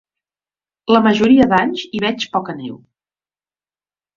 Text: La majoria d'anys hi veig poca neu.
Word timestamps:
La 0.95 1.01
majoria 1.09 1.47
d'anys 1.51 1.83
hi 1.99 2.03
veig 2.07 2.25
poca 2.39 2.57
neu. 2.63 2.81